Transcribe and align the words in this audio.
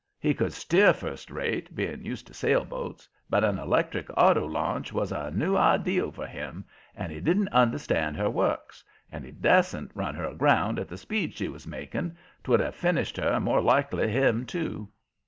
He 0.19 0.33
could 0.33 0.51
steer 0.51 0.93
first 0.93 1.29
rate, 1.29 1.75
being 1.75 2.03
used 2.03 2.25
to 2.25 2.33
sailboats, 2.33 3.07
but 3.29 3.43
an 3.43 3.59
electric 3.59 4.07
auto 4.17 4.47
launch 4.47 4.91
was 4.91 5.11
a 5.11 5.29
new 5.29 5.55
ideal 5.55 6.11
for 6.11 6.25
him, 6.25 6.65
and 6.95 7.11
he 7.11 7.19
didn't 7.19 7.49
understand 7.49 8.17
her 8.17 8.27
works. 8.27 8.83
And 9.11 9.23
he 9.23 9.31
dastn't 9.31 9.91
run 9.93 10.15
her 10.15 10.25
aground 10.25 10.79
at 10.79 10.87
the 10.87 10.97
speed 10.97 11.35
she 11.35 11.49
was 11.49 11.67
making; 11.67 12.17
'twould 12.43 12.61
have 12.61 12.73
finished 12.73 13.15
her 13.17 13.29
and, 13.29 13.45
more'n 13.45 13.63
likely, 13.63 14.07
him, 14.07 14.47
too. 14.47 14.89